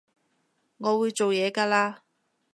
[0.77, 1.97] 我會做嘢㗎喇